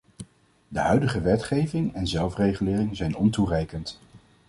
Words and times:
De 0.67 0.79
huidige 0.79 1.21
wetgeving 1.21 1.95
en 1.95 2.07
zelfregulering 2.07 2.97
zijn 2.97 3.15
ontoereikend. 3.15 3.99